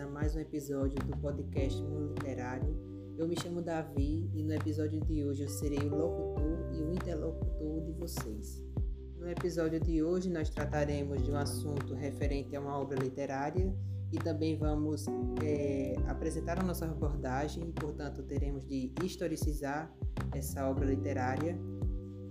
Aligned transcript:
a 0.00 0.06
mais 0.06 0.36
um 0.36 0.38
episódio 0.38 0.96
do 1.04 1.16
podcast 1.16 1.82
Mundo 1.82 2.14
Literário. 2.14 2.72
Eu 3.16 3.26
me 3.26 3.34
chamo 3.40 3.60
Davi 3.60 4.30
e 4.32 4.44
no 4.44 4.52
episódio 4.52 5.00
de 5.00 5.24
hoje 5.24 5.42
eu 5.42 5.48
serei 5.48 5.80
o 5.80 5.96
locutor 5.96 6.70
e 6.72 6.82
o 6.82 6.92
interlocutor 6.92 7.80
de 7.82 7.92
vocês. 7.92 8.64
No 9.16 9.28
episódio 9.28 9.80
de 9.80 10.00
hoje 10.00 10.30
nós 10.30 10.50
trataremos 10.50 11.24
de 11.24 11.32
um 11.32 11.36
assunto 11.36 11.94
referente 11.94 12.54
a 12.54 12.60
uma 12.60 12.78
obra 12.78 12.96
literária 12.96 13.74
e 14.12 14.18
também 14.18 14.56
vamos 14.56 15.06
é, 15.42 15.96
apresentar 16.06 16.60
a 16.60 16.62
nossa 16.62 16.84
abordagem, 16.84 17.72
portanto 17.72 18.22
teremos 18.22 18.64
de 18.66 18.92
historicizar 19.02 19.92
essa 20.32 20.70
obra 20.70 20.86
literária 20.86 21.58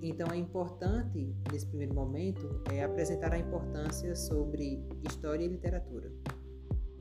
então 0.01 0.27
é 0.31 0.37
importante, 0.37 1.35
nesse 1.51 1.65
primeiro 1.65 1.93
momento, 1.93 2.61
é 2.71 2.83
apresentar 2.83 3.33
a 3.33 3.39
importância 3.39 4.15
sobre 4.15 4.79
história 5.03 5.43
e 5.43 5.47
literatura. 5.47 6.11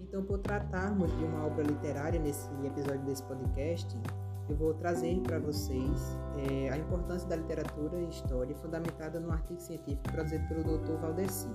Então, 0.08 0.22
por 0.22 0.38
tratarmos 0.38 1.10
de 1.16 1.24
uma 1.24 1.46
obra 1.46 1.62
literária 1.62 2.18
nesse 2.20 2.48
episódio 2.64 3.02
desse 3.02 3.22
podcast, 3.24 3.98
eu 4.48 4.56
vou 4.56 4.72
trazer 4.74 5.20
para 5.22 5.38
vocês 5.38 6.18
é, 6.36 6.70
a 6.70 6.78
importância 6.78 7.28
da 7.28 7.36
literatura 7.36 7.98
e 7.98 8.08
história 8.08 8.54
fundamentada 8.56 9.18
no 9.18 9.32
artigo 9.32 9.60
científico 9.60 10.12
produzido 10.12 10.46
pelo 10.46 10.78
Dr. 10.78 10.94
Valdeci. 11.00 11.48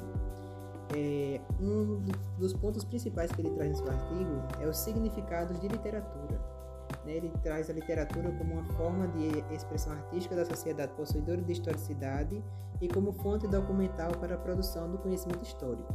É, 0.93 1.39
um 1.61 2.03
dos 2.37 2.53
pontos 2.53 2.83
principais 2.83 3.31
que 3.31 3.41
ele 3.41 3.51
traz 3.51 3.71
nesse 3.71 3.89
artigo 3.89 4.43
é 4.59 4.67
os 4.67 4.77
significados 4.77 5.57
de 5.61 5.69
literatura 5.69 6.61
né? 7.05 7.13
Ele 7.13 7.31
traz 7.43 7.69
a 7.69 7.73
literatura 7.73 8.31
como 8.31 8.53
uma 8.53 8.63
forma 8.75 9.07
de 9.07 9.43
expressão 9.53 9.93
artística 9.93 10.35
da 10.35 10.45
sociedade 10.45 10.91
possuidora 10.93 11.41
de 11.41 11.51
historicidade 11.51 12.43
e 12.79 12.87
como 12.87 13.11
fonte 13.13 13.47
documental 13.47 14.11
para 14.19 14.35
a 14.35 14.37
produção 14.37 14.91
do 14.91 14.97
conhecimento 14.97 15.43
histórico. 15.43 15.93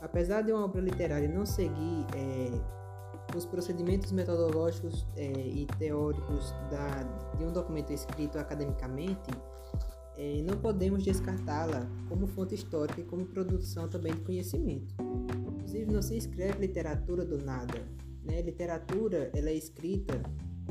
Apesar 0.00 0.42
de 0.42 0.52
uma 0.52 0.64
obra 0.64 0.80
literária 0.80 1.28
não 1.28 1.44
seguir 1.44 2.06
é, 2.14 3.36
os 3.36 3.44
procedimentos 3.44 4.12
metodológicos 4.12 5.06
é, 5.16 5.30
e 5.30 5.66
teóricos 5.78 6.52
da, 6.70 7.02
de 7.36 7.44
um 7.44 7.52
documento 7.52 7.92
escrito 7.92 8.38
academicamente, 8.38 9.30
é, 10.16 10.42
não 10.42 10.58
podemos 10.58 11.02
descartá-la 11.02 11.86
como 12.08 12.26
fonte 12.26 12.54
histórica 12.54 13.00
e 13.00 13.04
como 13.04 13.24
produção 13.26 13.88
também 13.88 14.14
de 14.14 14.20
conhecimento. 14.20 14.94
Inclusive, 15.54 15.92
não 15.92 16.02
se 16.02 16.16
escreve 16.16 16.58
literatura 16.60 17.24
do 17.24 17.38
nada, 17.38 17.86
né? 18.24 18.42
Literatura 18.42 19.30
ela 19.34 19.50
é 19.50 19.54
escrita 19.54 20.20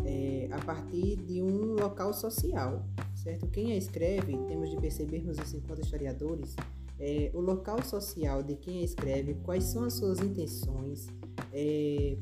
é, 0.05 0.49
a 0.52 0.59
partir 0.64 1.16
de 1.17 1.41
um 1.41 1.73
local 1.73 2.14
social, 2.14 2.86
certo? 3.16 3.47
Quem 3.47 3.71
a 3.71 3.77
escreve, 3.77 4.38
temos 4.47 4.69
de 4.69 4.77
percebermos 4.77 5.38
isso 5.38 5.58
enquanto 5.58 5.81
historiadores, 5.81 6.55
é, 7.00 7.31
o 7.33 7.39
local 7.39 7.81
social 7.83 8.44
de 8.44 8.55
quem 8.55 8.83
escreve, 8.83 9.36
quais 9.44 9.64
são 9.66 9.83
as 9.83 9.94
suas 9.94 10.19
intenções, 10.19 11.08
é, 11.53 12.17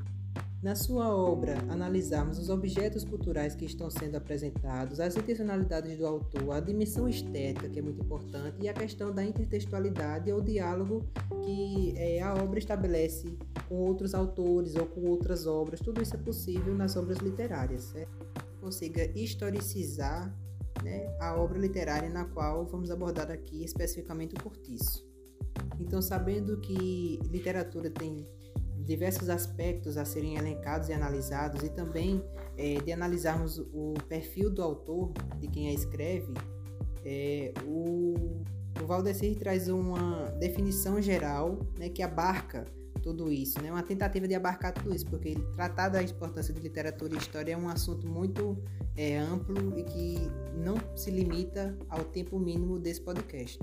na 0.61 0.75
sua 0.75 1.15
obra, 1.15 1.55
analisarmos 1.69 2.39
os 2.39 2.49
objetos 2.49 3.03
culturais 3.03 3.55
que 3.55 3.65
estão 3.65 3.89
sendo 3.89 4.15
apresentados, 4.15 4.99
as 4.99 5.15
intencionalidades 5.15 5.97
do 5.97 6.05
autor, 6.05 6.51
a 6.51 6.59
dimensão 6.59 7.07
estética, 7.07 7.69
que 7.69 7.79
é 7.79 7.81
muito 7.81 8.01
importante, 8.01 8.57
e 8.61 8.67
a 8.67 8.73
questão 8.73 9.13
da 9.13 9.23
intertextualidade 9.23 10.31
ou 10.31 10.41
diálogo 10.41 11.05
que 11.43 11.93
é, 11.95 12.21
a 12.21 12.33
obra 12.33 12.57
estabelece 12.57 13.37
com 13.69 13.75
outros 13.75 14.15
autores 14.15 14.75
ou 14.75 14.85
com 14.85 15.01
outras 15.05 15.45
obras. 15.45 15.79
Tudo 15.79 16.01
isso 16.01 16.15
é 16.15 16.19
possível 16.19 16.73
nas 16.73 16.95
obras 16.95 17.19
literárias, 17.19 17.83
certo? 17.83 18.25
Consiga 18.59 19.05
historicizar 19.17 20.33
né, 20.83 21.15
a 21.19 21.35
obra 21.35 21.57
literária 21.57 22.09
na 22.09 22.25
qual 22.25 22.65
vamos 22.65 22.91
abordar 22.91 23.31
aqui 23.31 23.63
especificamente 23.63 24.35
o 24.35 24.43
cortiço. 24.43 25.05
Então, 25.79 26.01
sabendo 26.01 26.59
que 26.59 27.19
literatura 27.29 27.89
tem 27.89 28.27
diversos 28.87 29.29
aspectos 29.29 29.97
a 29.97 30.05
serem 30.05 30.37
elencados 30.37 30.89
e 30.89 30.93
analisados, 30.93 31.61
e 31.63 31.69
também 31.69 32.23
é, 32.57 32.75
de 32.75 32.91
analisarmos 32.91 33.59
o 33.59 33.93
perfil 34.07 34.49
do 34.49 34.63
autor, 34.63 35.11
de 35.39 35.47
quem 35.47 35.67
a 35.67 35.73
escreve, 35.73 36.33
é, 37.03 37.53
o, 37.65 38.43
o 38.81 38.85
Valdecir 38.85 39.37
traz 39.37 39.67
uma 39.67 40.25
definição 40.39 41.01
geral 41.01 41.59
né, 41.77 41.89
que 41.89 42.01
abarca 42.01 42.65
tudo 43.07 43.31
isso, 43.31 43.61
né? 43.61 43.71
uma 43.71 43.83
tentativa 43.83 44.27
de 44.27 44.35
abarcar 44.35 44.73
tudo 44.73 44.93
isso, 44.93 45.05
porque 45.05 45.33
tratar 45.55 45.87
da 45.87 46.03
importância 46.03 46.53
de 46.53 46.59
literatura 46.59 47.13
e 47.15 47.17
história 47.17 47.53
é 47.53 47.57
um 47.57 47.69
assunto 47.69 48.05
muito 48.05 48.61
é, 48.97 49.17
amplo 49.17 49.79
e 49.79 49.83
que 49.83 50.17
não 50.57 50.75
se 50.93 51.09
limita 51.09 51.77
ao 51.87 52.03
tempo 52.03 52.37
mínimo 52.37 52.77
desse 52.77 52.99
podcast. 52.99 53.57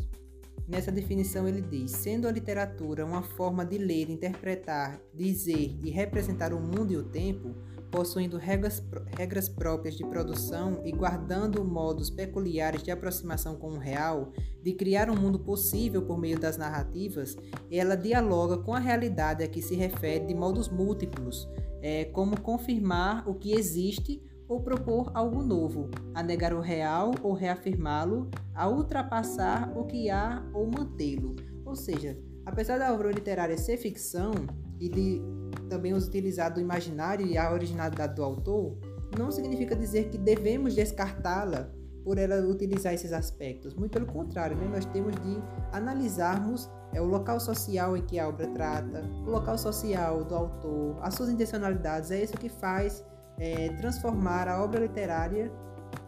Nessa 0.67 0.91
definição, 0.91 1.47
ele 1.47 1.61
diz: 1.61 1.91
sendo 1.91 2.27
a 2.27 2.33
literatura 2.33 3.05
uma 3.05 3.23
forma 3.23 3.67
de 3.67 3.77
ler, 3.77 4.09
interpretar, 4.09 4.99
dizer 5.13 5.79
e 5.85 5.91
representar 5.91 6.55
o 6.55 6.59
mundo 6.59 6.91
e 6.95 6.97
o 6.97 7.05
tempo, 7.05 7.55
possuindo 7.95 8.37
regras, 8.37 8.83
regras 9.17 9.49
próprias 9.49 9.95
de 9.95 10.05
produção 10.05 10.81
e 10.85 10.91
guardando 10.91 11.65
modos 11.65 12.11
peculiares 12.11 12.83
de 12.83 12.91
aproximação 12.91 13.55
com 13.55 13.75
o 13.75 13.79
real, 13.79 14.33
de 14.61 14.73
criar 14.73 15.09
um 15.09 15.15
mundo 15.15 15.39
possível 15.39 16.03
por 16.03 16.19
meio 16.19 16.37
das 16.37 16.57
narrativas, 16.57 17.37
ela 17.71 17.97
dialoga 17.97 18.59
com 18.59 18.75
a 18.75 18.81
realidade 18.81 19.45
a 19.45 19.49
que 19.49 19.63
se 19.63 19.77
refere 19.77 20.27
de 20.27 20.35
modos 20.35 20.69
múltiplos, 20.69 21.49
é, 21.81 22.07
como 22.07 22.41
confirmar 22.41 23.29
o 23.29 23.37
que 23.37 23.53
existe 23.53 24.21
ou 24.49 24.61
propor 24.61 25.13
algo 25.15 25.41
novo, 25.41 25.89
a 26.13 26.21
negar 26.21 26.53
o 26.53 26.61
real 26.61 27.13
ou 27.23 27.33
reafirmá-lo, 27.33 28.29
a 28.53 28.69
ultrapassar 28.69 29.73
o 29.79 29.85
que 29.85 30.11
há 30.11 30.45
ou 30.53 30.67
mantê-lo. 30.67 31.37
Ou 31.65 31.77
seja, 31.77 32.19
apesar 32.45 32.77
da 32.77 32.93
obra 32.93 33.13
literária 33.13 33.57
ser 33.57 33.77
ficção 33.77 34.33
e 34.81 34.89
de 34.89 35.23
também 35.69 35.95
utilizar 35.95 36.53
do 36.53 36.61
imaginário 36.61 37.27
e 37.27 37.39
a 37.39 37.53
originalidade 37.53 38.15
do 38.15 38.23
autor, 38.23 38.77
não 39.17 39.31
significa 39.31 39.75
dizer 39.77 40.09
que 40.09 40.19
devemos 40.19 40.75
descartá-la 40.75 41.71
por 42.05 42.19
ela 42.19 42.47
utilizar 42.47 42.93
esses 42.93 43.13
aspectos. 43.13 43.75
Muito 43.75 43.93
pelo 43.93 44.07
contrário, 44.07 44.57
né? 44.57 44.69
nós 44.71 44.85
temos 44.87 45.15
de 45.15 45.43
analisarmos 45.73 46.71
é, 46.93 47.01
o 47.01 47.07
local 47.07 47.41
social 47.41 47.97
em 47.97 48.03
que 48.03 48.19
a 48.19 48.29
obra 48.29 48.47
trata, 48.49 49.03
o 49.27 49.31
local 49.31 49.57
social 49.57 50.23
do 50.23 50.35
autor, 50.35 50.99
as 51.01 51.15
suas 51.15 51.31
intencionalidades. 51.31 52.11
É 52.11 52.23
isso 52.23 52.35
que 52.35 52.49
faz 52.49 53.03
é, 53.39 53.71
transformar 53.71 54.49
a 54.49 54.63
obra 54.63 54.81
literária 54.81 55.51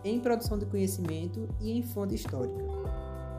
em 0.04 0.20
produção 0.20 0.58
de 0.58 0.66
conhecimento 0.66 1.48
e 1.60 1.70
em 1.70 1.82
fonte 1.82 2.14
histórica. 2.14 2.75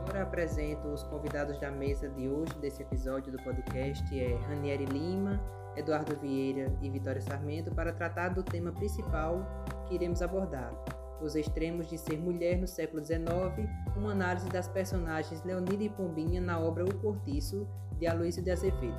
Agora 0.08 0.22
apresento 0.22 0.88
os 0.88 1.02
convidados 1.02 1.60
da 1.60 1.70
mesa 1.70 2.08
de 2.08 2.26
hoje 2.30 2.54
desse 2.54 2.80
episódio 2.80 3.30
do 3.30 3.36
podcast, 3.42 4.18
é 4.18 4.36
Ranieri 4.36 4.86
Lima, 4.86 5.38
Eduardo 5.76 6.16
Vieira 6.16 6.72
e 6.80 6.88
Vitória 6.88 7.20
Sarmento, 7.20 7.74
para 7.74 7.92
tratar 7.92 8.30
do 8.30 8.42
tema 8.42 8.72
principal 8.72 9.46
que 9.86 9.96
iremos 9.96 10.22
abordar, 10.22 10.72
os 11.20 11.36
extremos 11.36 11.90
de 11.90 11.98
ser 11.98 12.16
mulher 12.16 12.56
no 12.56 12.66
século 12.66 13.04
XIX, 13.04 13.68
uma 13.94 14.12
análise 14.12 14.48
das 14.48 14.66
personagens 14.66 15.44
Leonida 15.44 15.84
e 15.84 15.90
Pombinha 15.90 16.40
na 16.40 16.58
obra 16.58 16.86
O 16.86 16.94
Cortiço, 17.00 17.68
de 17.98 18.06
Aloysio 18.06 18.42
de 18.42 18.50
Azevedo. 18.50 18.96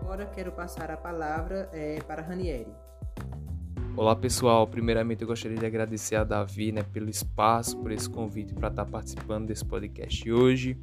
Agora 0.00 0.24
quero 0.24 0.52
passar 0.52 0.88
a 0.88 0.96
palavra 0.96 1.68
é, 1.72 2.00
para 2.02 2.22
Ranieri. 2.22 2.72
Olá 3.98 4.14
pessoal, 4.14 4.64
primeiramente 4.64 5.22
eu 5.22 5.26
gostaria 5.26 5.58
de 5.58 5.66
agradecer 5.66 6.14
a 6.14 6.22
Davi 6.22 6.70
né, 6.70 6.84
pelo 6.84 7.10
espaço, 7.10 7.76
por 7.78 7.90
esse 7.90 8.08
convite 8.08 8.54
para 8.54 8.68
estar 8.68 8.86
participando 8.86 9.48
desse 9.48 9.64
podcast 9.64 10.30
hoje. 10.30 10.78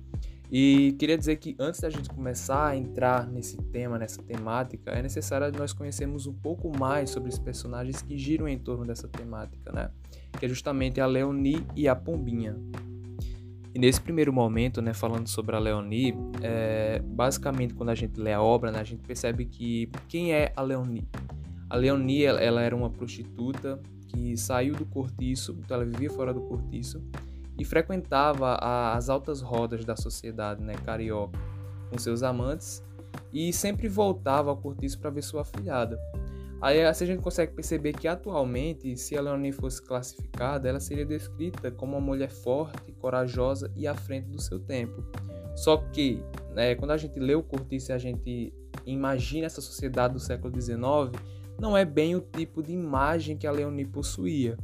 E 0.51 0.93
queria 0.99 1.17
dizer 1.17 1.37
que 1.37 1.55
antes 1.57 1.79
da 1.79 1.89
gente 1.89 2.09
começar 2.09 2.67
a 2.67 2.75
entrar 2.75 3.25
nesse 3.25 3.55
tema, 3.55 3.97
nessa 3.97 4.21
temática, 4.21 4.91
é 4.91 5.01
necessário 5.01 5.49
nós 5.57 5.71
conhecermos 5.71 6.27
um 6.27 6.33
pouco 6.33 6.77
mais 6.77 7.09
sobre 7.09 7.29
os 7.29 7.39
personagens 7.39 8.01
que 8.01 8.17
giram 8.17 8.49
em 8.49 8.59
torno 8.59 8.83
dessa 8.83 9.07
temática, 9.07 9.71
né? 9.71 9.91
Que 10.37 10.45
é 10.45 10.49
justamente 10.49 10.99
a 10.99 11.05
Leonie 11.05 11.65
e 11.73 11.87
a 11.87 11.95
Pombinha. 11.95 12.57
E 13.73 13.79
nesse 13.79 14.01
primeiro 14.01 14.33
momento, 14.33 14.81
né, 14.81 14.93
falando 14.93 15.29
sobre 15.29 15.55
a 15.55 15.59
Leonie, 15.59 16.13
é, 16.41 16.99
basicamente 16.99 17.73
quando 17.75 17.89
a 17.89 17.95
gente 17.95 18.19
lê 18.19 18.33
a 18.33 18.41
obra, 18.41 18.73
né, 18.73 18.79
a 18.81 18.83
gente 18.83 19.03
percebe 19.07 19.45
que 19.45 19.89
quem 20.09 20.33
é 20.33 20.51
a 20.53 20.61
Leonie? 20.61 21.07
A 21.69 21.75
Leonie, 21.75 22.25
ela 22.25 22.61
era 22.61 22.75
uma 22.75 22.89
prostituta 22.89 23.79
que 24.07 24.37
saiu 24.37 24.75
do 24.75 24.85
cortiço, 24.85 25.57
então 25.59 25.75
ela 25.75 25.85
vivia 25.85 26.09
fora 26.09 26.33
do 26.33 26.41
cortiço 26.41 27.01
e 27.57 27.65
frequentava 27.65 28.55
as 28.93 29.09
altas 29.09 29.41
rodas 29.41 29.83
da 29.83 29.95
sociedade 29.95 30.61
né, 30.61 30.75
carioca 30.85 31.39
com 31.89 31.97
seus 31.97 32.23
amantes 32.23 32.83
e 33.33 33.51
sempre 33.51 33.87
voltava 33.87 34.49
ao 34.49 34.57
cortiço 34.57 34.99
para 34.99 35.09
ver 35.09 35.21
sua 35.21 35.41
afilhada. 35.41 35.99
Aí 36.61 36.83
assim, 36.83 37.03
a 37.03 37.07
gente 37.07 37.21
consegue 37.21 37.53
perceber 37.53 37.93
que 37.93 38.07
atualmente, 38.07 38.95
se 38.97 39.17
a 39.17 39.21
Leonie 39.21 39.51
fosse 39.51 39.81
classificada, 39.81 40.67
ela 40.69 40.79
seria 40.79 41.05
descrita 41.05 41.69
como 41.69 41.93
uma 41.93 42.01
mulher 42.01 42.29
forte, 42.29 42.91
corajosa 42.93 43.71
e 43.75 43.87
à 43.87 43.93
frente 43.93 44.29
do 44.29 44.41
seu 44.41 44.59
tempo. 44.59 45.03
Só 45.55 45.77
que, 45.77 46.23
né, 46.53 46.75
quando 46.75 46.91
a 46.91 46.97
gente 46.97 47.19
lê 47.19 47.35
o 47.35 47.43
cortiço 47.43 47.91
e 47.91 47.93
a 47.93 47.97
gente 47.97 48.53
imagina 48.85 49.45
essa 49.45 49.61
sociedade 49.61 50.13
do 50.13 50.19
século 50.19 50.53
XIX, 50.53 51.11
não 51.59 51.75
é 51.75 51.85
bem 51.85 52.15
o 52.15 52.21
tipo 52.21 52.61
de 52.61 52.71
imagem 52.73 53.37
que 53.37 53.47
a 53.47 53.51
Leonie 53.51 53.85
possuía. 53.85 54.57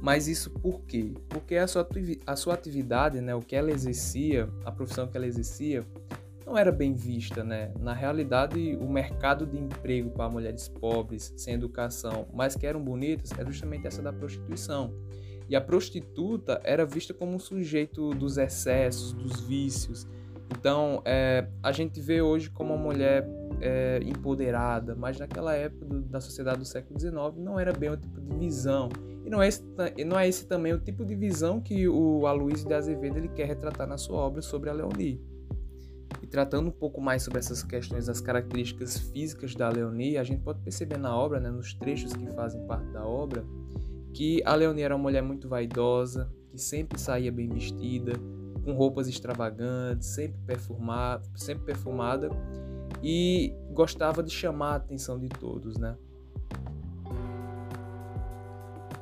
Mas 0.00 0.26
isso 0.26 0.50
por 0.50 0.80
quê? 0.82 1.14
Porque 1.28 1.56
a 1.56 1.66
sua, 1.66 1.88
a 2.26 2.34
sua 2.36 2.54
atividade, 2.54 3.20
né, 3.20 3.34
o 3.34 3.40
que 3.40 3.54
ela 3.54 3.70
exercia, 3.70 4.48
a 4.64 4.72
profissão 4.72 5.06
que 5.06 5.16
ela 5.16 5.26
exercia, 5.26 5.86
não 6.44 6.58
era 6.58 6.72
bem 6.72 6.92
vista, 6.92 7.44
né? 7.44 7.72
Na 7.78 7.92
realidade, 7.92 8.76
o 8.80 8.88
mercado 8.88 9.46
de 9.46 9.56
emprego 9.56 10.10
para 10.10 10.28
mulheres 10.28 10.68
pobres, 10.68 11.32
sem 11.36 11.54
educação, 11.54 12.26
mas 12.34 12.56
que 12.56 12.66
eram 12.66 12.82
bonitas, 12.82 13.30
era 13.38 13.48
justamente 13.50 13.86
essa 13.86 14.02
da 14.02 14.12
prostituição. 14.12 14.92
E 15.48 15.54
a 15.54 15.60
prostituta 15.60 16.60
era 16.64 16.84
vista 16.84 17.14
como 17.14 17.32
um 17.32 17.38
sujeito 17.38 18.10
dos 18.10 18.38
excessos, 18.38 19.12
dos 19.12 19.40
vícios. 19.40 20.06
Então, 20.62 21.02
é, 21.04 21.44
a 21.60 21.72
gente 21.72 22.00
vê 22.00 22.22
hoje 22.22 22.48
como 22.48 22.72
uma 22.72 22.80
mulher 22.80 23.28
é, 23.60 23.98
empoderada, 24.04 24.94
mas 24.94 25.18
naquela 25.18 25.52
época 25.56 25.84
do, 25.84 26.02
da 26.02 26.20
sociedade 26.20 26.60
do 26.60 26.64
século 26.64 27.00
XIX 27.00 27.14
não 27.36 27.58
era 27.58 27.72
bem 27.72 27.90
o 27.90 27.96
tipo 27.96 28.20
de 28.20 28.38
visão. 28.38 28.88
E 29.26 29.28
não 29.28 29.42
é 29.42 29.48
esse, 29.48 29.60
não 30.06 30.16
é 30.16 30.28
esse 30.28 30.46
também 30.46 30.72
o 30.72 30.78
tipo 30.78 31.04
de 31.04 31.16
visão 31.16 31.60
que 31.60 31.88
o 31.88 32.28
Aloysio 32.28 32.68
de 32.68 32.74
Azevedo 32.74 33.16
ele 33.16 33.28
quer 33.30 33.48
retratar 33.48 33.88
na 33.88 33.98
sua 33.98 34.18
obra 34.18 34.40
sobre 34.40 34.70
a 34.70 34.72
Leonie. 34.72 35.20
E 36.22 36.28
tratando 36.28 36.68
um 36.68 36.72
pouco 36.72 37.00
mais 37.00 37.24
sobre 37.24 37.40
essas 37.40 37.64
questões 37.64 38.06
das 38.06 38.20
características 38.20 38.98
físicas 38.98 39.56
da 39.56 39.68
Leonie, 39.68 40.16
a 40.16 40.22
gente 40.22 40.42
pode 40.42 40.60
perceber 40.60 40.96
na 40.96 41.12
obra, 41.16 41.40
né, 41.40 41.50
nos 41.50 41.74
trechos 41.74 42.12
que 42.12 42.26
fazem 42.36 42.64
parte 42.68 42.86
da 42.92 43.04
obra, 43.04 43.44
que 44.14 44.40
a 44.44 44.54
Leonie 44.54 44.84
era 44.84 44.94
uma 44.94 45.02
mulher 45.02 45.24
muito 45.24 45.48
vaidosa, 45.48 46.30
que 46.52 46.58
sempre 46.58 47.00
saía 47.00 47.32
bem 47.32 47.48
vestida, 47.48 48.12
com 48.64 48.72
roupas 48.72 49.08
extravagantes, 49.08 50.08
sempre 50.08 50.38
perfumada, 50.46 51.22
sempre 51.34 51.64
perfumada 51.64 52.30
e 53.02 53.54
gostava 53.72 54.22
de 54.22 54.30
chamar 54.30 54.72
a 54.72 54.76
atenção 54.76 55.18
de 55.18 55.28
todos, 55.28 55.76
né? 55.76 55.96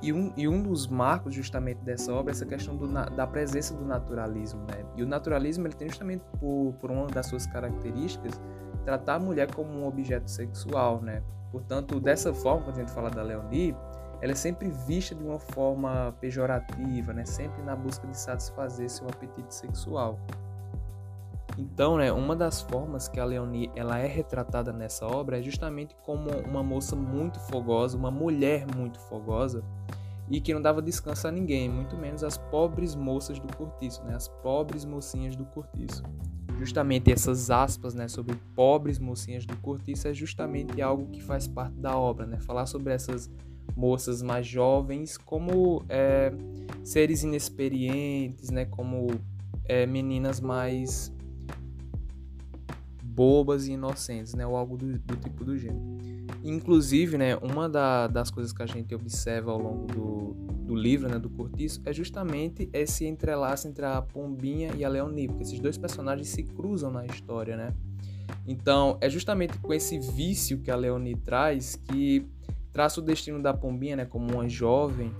E 0.02 0.14
um, 0.14 0.32
e 0.34 0.48
um 0.48 0.62
dos 0.62 0.86
marcos 0.86 1.34
justamente 1.34 1.82
dessa 1.82 2.10
obra 2.12 2.32
é 2.32 2.34
essa 2.34 2.46
questão 2.46 2.74
do, 2.74 2.88
da 2.88 3.26
presença 3.26 3.74
do 3.74 3.84
naturalismo, 3.84 4.60
né? 4.62 4.84
E 4.96 5.02
o 5.02 5.06
naturalismo 5.06 5.66
ele 5.66 5.74
tem 5.74 5.88
justamente 5.88 6.24
por, 6.38 6.72
por 6.80 6.90
uma 6.90 7.06
das 7.06 7.26
suas 7.26 7.46
características 7.46 8.40
tratar 8.84 9.16
a 9.16 9.18
mulher 9.18 9.54
como 9.54 9.70
um 9.70 9.86
objeto 9.86 10.30
sexual, 10.30 11.02
né? 11.02 11.22
Portanto, 11.52 12.00
dessa 12.00 12.32
forma, 12.32 12.62
quando 12.62 12.76
a 12.76 12.80
gente 12.80 12.92
fala 12.92 13.10
da 13.10 13.22
Leonie, 13.22 13.76
ela 14.20 14.32
é 14.32 14.34
sempre 14.34 14.70
vista 14.70 15.14
de 15.14 15.22
uma 15.22 15.38
forma 15.38 16.14
pejorativa, 16.20 17.12
né? 17.12 17.25
Sempre 17.25 17.62
na 17.62 17.75
busca 17.75 18.06
de 18.06 18.17
satisfazer 18.17 18.90
seu 18.90 19.08
apetite 19.08 19.55
sexual. 19.55 20.19
Então, 21.58 21.99
né, 21.99 22.12
uma 22.12 22.37
das 22.37 22.62
formas 22.62 23.08
que 23.08 23.19
a 23.19 23.25
Leonie 23.25 23.70
ela 23.75 23.99
é 23.99 24.06
retratada 24.06 24.72
nessa 24.72 25.06
obra 25.06 25.38
é 25.38 25.43
justamente 25.43 25.94
como 26.05 26.31
uma 26.46 26.62
moça 26.62 26.94
muito 26.96 27.38
fogosa, 27.40 27.99
uma 27.99 28.11
mulher 28.11 28.67
muito 28.75 28.99
fogosa 29.00 29.62
e 30.31 30.40
que 30.40 30.55
não 30.55 30.62
dava 30.62 30.81
descanso 30.81 31.26
a 31.26 31.31
ninguém, 31.31 31.69
muito 31.69 31.96
menos 31.96 32.23
as 32.23 32.38
pobres 32.38 32.94
moças 32.94 33.38
do 33.38 33.55
cortiço, 33.56 34.02
né, 34.05 34.14
as 34.14 34.28
pobres 34.28 34.84
mocinhas 34.84 35.34
do 35.34 35.44
cortiço. 35.44 36.02
Justamente 36.58 37.12
essas 37.12 37.50
aspas, 37.50 37.94
né, 37.94 38.06
sobre 38.06 38.37
pobres 38.55 38.99
mocinhas 38.99 39.44
do 39.44 39.56
cortiço 39.56 40.06
é 40.06 40.14
justamente 40.14 40.81
algo 40.81 41.08
que 41.08 41.20
faz 41.20 41.49
parte 41.49 41.75
da 41.75 41.96
obra, 41.96 42.26
né, 42.26 42.38
falar 42.38 42.66
sobre 42.66 42.93
essas 42.93 43.28
moças 43.80 44.20
mais 44.20 44.46
jovens 44.46 45.16
como 45.16 45.82
é, 45.88 46.30
seres 46.84 47.22
inexperientes, 47.22 48.50
né, 48.50 48.66
como 48.66 49.08
é, 49.64 49.86
meninas 49.86 50.38
mais 50.38 51.10
bobas 53.02 53.66
e 53.66 53.72
inocentes, 53.72 54.34
né? 54.34 54.46
Ou 54.46 54.56
algo 54.56 54.76
do, 54.76 54.98
do 54.98 55.16
tipo 55.16 55.44
do 55.44 55.56
gênero. 55.56 55.80
Inclusive, 56.44 57.18
né, 57.18 57.36
uma 57.36 57.68
da, 57.68 58.06
das 58.06 58.30
coisas 58.30 58.52
que 58.52 58.62
a 58.62 58.66
gente 58.66 58.94
observa 58.94 59.50
ao 59.50 59.58
longo 59.58 59.86
do, 59.86 60.34
do 60.64 60.74
livro, 60.74 61.08
né, 61.08 61.18
do 61.18 61.28
Cortiço, 61.28 61.82
é 61.84 61.92
justamente 61.92 62.68
esse 62.72 63.04
entrelaço 63.06 63.66
entre 63.66 63.84
a 63.84 64.00
Pombinha 64.00 64.70
e 64.76 64.84
a 64.84 64.88
Leonie, 64.88 65.28
porque 65.28 65.42
esses 65.42 65.60
dois 65.60 65.76
personagens 65.76 66.28
se 66.28 66.42
cruzam 66.42 66.90
na 66.90 67.04
história, 67.06 67.56
né? 67.56 67.74
Então, 68.46 68.96
é 69.00 69.10
justamente 69.10 69.58
com 69.58 69.72
esse 69.74 69.98
vício 69.98 70.58
que 70.58 70.70
a 70.70 70.76
Leonie 70.76 71.16
traz 71.16 71.76
que 71.76 72.26
traça 72.72 73.00
o 73.00 73.02
destino 73.02 73.43
da 73.43 73.52
Pombinha, 73.52 73.96
né, 73.96 74.05
como 74.05 74.32
uma 74.32 74.49
jovem 74.49 75.12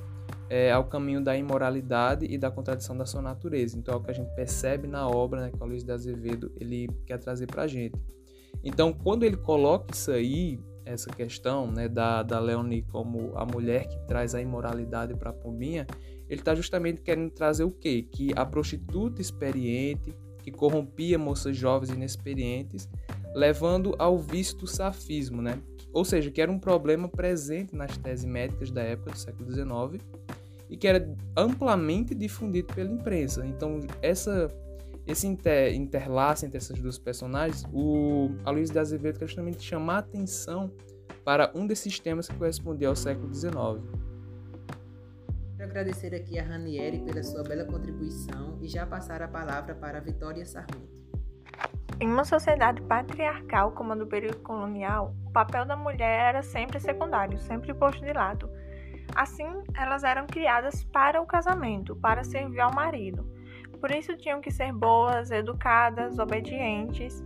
é, 0.49 0.73
ao 0.73 0.85
caminho 0.85 1.23
da 1.23 1.37
imoralidade 1.37 2.27
e 2.27 2.37
da 2.37 2.51
contradição 2.51 2.97
da 2.97 3.07
sua 3.07 3.23
natureza. 3.23 3.79
Então 3.79 3.95
é 3.95 3.97
o 3.97 4.01
que 4.01 4.11
a 4.11 4.15
gente 4.15 4.35
percebe 4.35 4.89
na 4.89 5.09
obra 5.09 5.43
né, 5.43 5.51
que 5.51 5.63
o 5.63 5.67
Luiz 5.67 5.85
de 5.85 5.93
Azevedo 5.93 6.53
ele 6.61 6.89
quer 7.07 7.19
trazer 7.19 7.47
para 7.47 7.63
a 7.63 7.67
gente. 7.67 7.95
Então 8.65 8.93
quando 8.93 9.23
ele 9.23 9.37
coloca 9.37 9.95
isso 9.95 10.11
aí, 10.11 10.59
essa 10.85 11.11
questão 11.11 11.71
né, 11.71 11.89
da, 11.89 12.23
da 12.23 12.41
Leonie 12.41 12.83
como 12.83 13.33
a 13.37 13.45
mulher 13.45 13.87
que 13.87 13.99
traz 14.07 14.35
a 14.35 14.41
imoralidade 14.41 15.15
para 15.15 15.31
a 15.31 15.33
pombinha, 15.33 15.87
ele 16.29 16.41
está 16.41 16.55
justamente 16.55 17.01
querendo 17.01 17.31
trazer 17.31 17.65
o 17.65 17.71
quê? 17.71 18.07
Que 18.11 18.33
a 18.35 18.45
prostituta 18.45 19.21
experiente, 19.21 20.17
que 20.43 20.51
corrompia 20.51 21.19
moças 21.19 21.57
jovens 21.57 21.91
inexperientes, 21.91 22.89
levando 23.35 23.95
ao 23.99 24.19
vício 24.19 24.57
do 24.57 24.67
safismo, 24.67 25.43
né? 25.43 25.61
Ou 25.93 26.05
seja, 26.05 26.31
que 26.31 26.41
era 26.41 26.51
um 26.51 26.59
problema 26.59 27.09
presente 27.09 27.75
nas 27.75 27.97
teses 27.97 28.25
médicas 28.25 28.71
da 28.71 28.83
época 28.83 29.13
do 29.13 29.19
século 29.19 29.51
XIX 29.51 30.05
e 30.69 30.77
que 30.77 30.87
era 30.87 31.13
amplamente 31.37 32.15
difundido 32.15 32.73
pela 32.73 32.91
imprensa. 32.91 33.45
Então, 33.45 33.81
essa, 34.01 34.49
esse 35.07 35.27
inter, 35.27 35.75
interlace 35.75 36.47
entre 36.47 36.59
essas 36.59 36.79
duas 36.81 36.97
personagens, 36.97 37.65
o 37.73 38.31
Aloysio 38.45 38.73
de 38.73 38.79
Azevedo 38.79 39.19
quer 39.19 39.27
justamente 39.27 39.63
chamar 39.63 39.97
a 39.97 39.99
atenção 39.99 40.71
para 41.25 41.51
um 41.55 41.67
desses 41.67 41.99
temas 41.99 42.29
que 42.29 42.37
correspondia 42.37 42.89
ao 42.89 42.97
século 42.97 43.35
XIX. 43.35 43.55
Quero 45.57 45.71
agradecer 45.71 46.15
aqui 46.15 46.39
a 46.39 46.45
Ranieri 46.45 47.01
pela 47.01 47.23
sua 47.23 47.43
bela 47.43 47.65
contribuição 47.65 48.59
e 48.63 48.69
já 48.69 48.87
passar 48.87 49.21
a 49.23 49.29
palavra 49.29 49.75
para 49.75 49.99
a 49.99 50.01
Vitória 50.01 50.47
Sarmento. 50.47 51.00
Em 52.01 52.11
uma 52.11 52.25
sociedade 52.25 52.81
patriarcal 52.81 53.73
como 53.73 53.93
a 53.93 53.95
do 53.95 54.07
período 54.07 54.39
colonial, 54.39 55.15
o 55.27 55.33
papel 55.33 55.67
da 55.67 55.77
mulher 55.77 56.29
era 56.31 56.43
sempre 56.43 56.81
secundário, 56.81 57.39
sempre 57.39 57.75
posto 57.75 58.03
de 58.03 58.15
lado. 58.15 58.49
Assim, 59.15 59.47
elas 59.77 60.03
eram 60.03 60.27
criadas 60.27 60.83
para 60.85 61.21
o 61.21 61.27
casamento, 61.27 61.95
para 61.95 62.25
servir 62.25 62.61
ao 62.61 62.73
marido. 62.73 63.29
Por 63.79 63.91
isso 63.91 64.17
tinham 64.17 64.41
que 64.41 64.51
ser 64.51 64.73
boas, 64.73 65.31
educadas, 65.31 66.19
obedientes, 66.19 67.23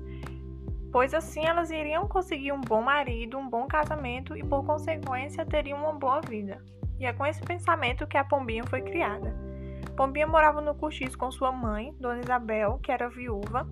pois 0.90 1.14
assim 1.14 1.46
elas 1.46 1.70
iriam 1.70 2.08
conseguir 2.08 2.50
um 2.50 2.60
bom 2.60 2.82
marido, 2.82 3.38
um 3.38 3.48
bom 3.48 3.68
casamento 3.68 4.36
e, 4.36 4.42
por 4.42 4.66
consequência, 4.66 5.46
teriam 5.46 5.78
uma 5.78 5.92
boa 5.92 6.20
vida. 6.20 6.60
E 6.98 7.06
é 7.06 7.12
com 7.12 7.24
esse 7.24 7.42
pensamento 7.42 8.08
que 8.08 8.16
a 8.16 8.24
Pombinha 8.24 8.64
foi 8.64 8.82
criada. 8.82 9.36
Pombinha 9.96 10.26
morava 10.26 10.60
no 10.60 10.74
Cochis 10.74 11.14
com 11.14 11.30
sua 11.30 11.52
mãe, 11.52 11.94
Dona 12.00 12.20
Isabel, 12.20 12.80
que 12.82 12.90
era 12.90 13.08
viúva, 13.08 13.68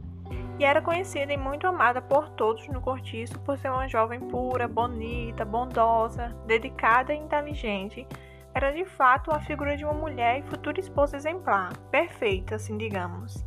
e 0.63 0.65
era 0.65 0.81
conhecida 0.81 1.33
e 1.33 1.37
muito 1.37 1.67
amada 1.67 2.01
por 2.01 2.31
todos 2.31 2.69
no 2.69 2.81
cortiço 2.81 3.37
por 3.41 3.59
ser 3.59 3.69
uma 3.69 3.89
jovem 3.89 4.21
pura, 4.21 4.69
bonita, 4.69 5.45
bondosa, 5.45 6.29
dedicada 6.47 7.13
e 7.13 7.19
inteligente. 7.19 8.07
Era 8.55 8.71
de 8.71 8.85
fato 8.85 9.33
a 9.33 9.41
figura 9.41 9.77
de 9.77 9.85
uma 9.85 9.93
mulher 9.93 10.39
e 10.39 10.43
futura 10.43 10.79
esposa 10.79 11.17
exemplar, 11.17 11.77
perfeita, 11.91 12.55
assim 12.55 12.79
digamos, 12.79 13.45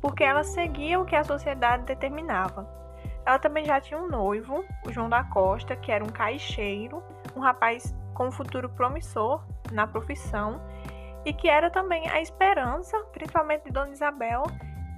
porque 0.00 0.24
ela 0.24 0.42
seguia 0.42 0.98
o 0.98 1.04
que 1.04 1.14
a 1.14 1.24
sociedade 1.24 1.84
determinava. 1.84 2.66
Ela 3.26 3.38
também 3.38 3.66
já 3.66 3.78
tinha 3.78 4.00
um 4.00 4.08
noivo, 4.08 4.64
o 4.86 4.90
João 4.90 5.10
da 5.10 5.24
Costa, 5.24 5.76
que 5.76 5.92
era 5.92 6.02
um 6.02 6.08
caixeiro, 6.08 7.02
um 7.36 7.40
rapaz 7.40 7.94
com 8.14 8.28
um 8.28 8.32
futuro 8.32 8.70
promissor 8.70 9.44
na 9.72 9.86
profissão 9.86 10.58
e 11.22 11.34
que 11.34 11.50
era 11.50 11.68
também 11.68 12.08
a 12.08 12.18
esperança, 12.18 12.98
principalmente 13.12 13.64
de 13.64 13.72
Dona 13.72 13.90
Isabel, 13.90 14.44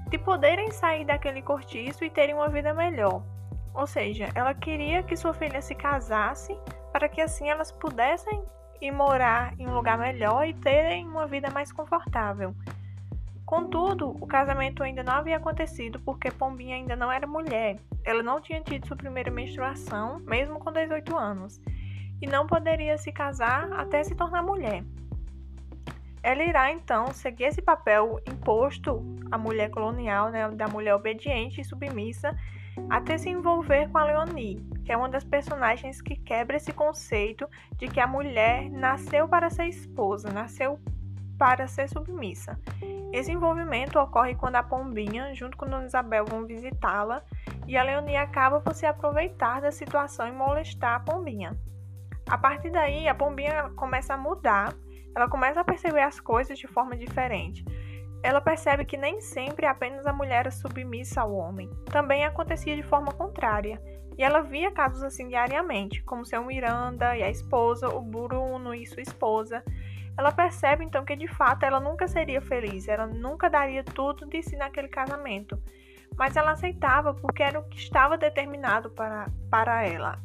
de 0.09 0.19
poderem 0.19 0.71
sair 0.71 1.05
daquele 1.05 1.43
cortiço 1.43 2.05
e 2.05 2.11
terem 2.11 2.35
uma 2.35 2.49
vida 2.49 2.73
melhor. 2.73 3.23
Ou 3.75 3.87
seja, 3.87 4.29
ela 4.35 4.55
queria 4.55 5.03
que 5.03 5.17
sua 5.17 5.35
filha 5.35 5.61
se 5.61 5.75
casasse 5.75 6.57
para 6.93 7.09
que 7.09 7.21
assim 7.21 7.49
elas 7.49 7.71
pudessem 7.71 8.43
ir 8.81 8.91
morar 8.91 9.55
em 9.59 9.67
um 9.67 9.75
lugar 9.75 9.99
melhor 9.99 10.47
e 10.47 10.55
terem 10.55 11.07
uma 11.07 11.27
vida 11.27 11.51
mais 11.51 11.71
confortável. 11.71 12.55
Contudo, 13.45 14.11
o 14.21 14.27
casamento 14.27 14.83
ainda 14.83 15.03
não 15.03 15.15
havia 15.15 15.37
acontecido 15.37 16.01
porque 16.01 16.31
Pombinha 16.31 16.77
ainda 16.77 16.95
não 16.95 17.11
era 17.11 17.27
mulher. 17.27 17.79
Ela 18.05 18.23
não 18.23 18.41
tinha 18.41 18.61
tido 18.61 18.87
sua 18.87 18.97
primeira 18.97 19.31
menstruação, 19.31 20.21
mesmo 20.21 20.59
com 20.59 20.71
18 20.71 21.17
anos, 21.17 21.61
e 22.21 22.27
não 22.27 22.47
poderia 22.47 22.99
se 22.99 23.11
casar 23.11 23.73
até 23.73 24.03
se 24.03 24.15
tornar 24.15 24.43
mulher. 24.43 24.85
Ela 26.23 26.43
irá 26.43 26.71
então 26.71 27.13
seguir 27.13 27.45
esse 27.45 27.63
papel 27.63 28.21
imposto 28.27 29.03
à 29.31 29.39
mulher 29.39 29.71
colonial, 29.71 30.31
né, 30.31 30.49
da 30.51 30.67
mulher 30.69 30.95
obediente 30.95 31.61
e 31.61 31.65
submissa, 31.65 32.37
até 32.89 33.19
se 33.19 33.29
envolver 33.29 33.89
com 33.91 33.99
a 33.99 34.05
Leonie, 34.05 34.65
que 34.85 34.93
é 34.93 34.97
uma 34.97 35.09
das 35.09 35.25
personagens 35.25 36.01
que 36.01 36.17
quebra 36.17 36.57
esse 36.57 36.73
conceito 36.73 37.49
de 37.77 37.89
que 37.89 38.01
a 38.01 38.07
mulher 38.07 38.71
nasceu 38.71 39.29
para 39.29 39.51
ser 39.51 39.67
esposa, 39.67 40.31
nasceu 40.31 40.79
para 41.39 41.67
ser 41.67 41.89
submissa. 41.89 42.59
Esse 43.13 43.33
envolvimento 43.33 43.99
ocorre 43.99 44.35
quando 44.35 44.57
a 44.57 44.63
Pombinha, 44.63 45.35
junto 45.35 45.57
com 45.57 45.67
Dona 45.67 45.87
Isabel, 45.87 46.25
vão 46.27 46.45
visitá-la 46.45 47.23
e 47.67 47.77
a 47.77 47.83
Leonie 47.83 48.17
acaba 48.17 48.61
por 48.61 48.75
se 48.75 48.87
aproveitar 48.87 49.61
da 49.61 49.71
situação 49.71 50.29
e 50.29 50.33
molestar 50.33 50.97
a 50.97 51.01
Pombinha. 51.01 51.57
A 52.29 52.37
partir 52.37 52.71
daí, 52.71 53.09
a 53.09 53.15
Pombinha 53.15 53.71
começa 53.71 54.15
a 54.15 54.19
mudar 54.19 54.75
ela 55.15 55.29
começa 55.29 55.61
a 55.61 55.65
perceber 55.65 56.03
as 56.03 56.21
coisas 56.21 56.59
de 56.59 56.67
forma 56.67 56.97
diferente. 56.97 57.65
ela 58.21 58.41
percebe 58.41 58.85
que 58.85 58.97
nem 58.97 59.21
sempre 59.21 59.65
apenas 59.65 60.05
a 60.05 60.13
mulher 60.13 60.41
era 60.41 60.51
submissa 60.51 61.21
ao 61.21 61.33
homem. 61.33 61.71
Também 61.87 62.25
acontecia 62.25 62.75
de 62.75 62.83
forma 62.83 63.13
contrária. 63.13 63.81
E 64.19 64.25
ela 64.25 64.43
via 64.43 64.73
casos 64.73 65.05
assim 65.05 65.29
diariamente, 65.29 66.03
como 66.03 66.27
seu 66.27 66.45
Miranda 66.45 67.17
e 67.17 67.23
a 67.23 67.31
esposa, 67.31 67.89
o 67.89 68.01
Bruno 68.01 68.75
e 68.75 68.85
sua 68.85 69.03
esposa. 69.03 69.63
Ela 70.19 70.33
percebe 70.33 70.85
então 70.85 71.05
que 71.05 71.15
de 71.15 71.29
fato 71.29 71.63
ela 71.63 71.79
nunca 71.79 72.09
seria 72.09 72.41
feliz, 72.43 72.89
ela 72.89 73.07
nunca 73.07 73.49
daria 73.49 73.85
tudo 73.85 74.27
de 74.27 74.43
si 74.43 74.57
naquele 74.57 74.89
casamento. 74.89 75.63
Mas 76.17 76.35
ela 76.35 76.51
aceitava 76.51 77.15
porque 77.15 77.45
era 77.45 77.61
o 77.61 77.69
que 77.69 77.79
estava 77.79 78.19
determinado 78.19 78.91
para, 78.91 79.31
para 79.49 79.87
ela. 79.87 80.19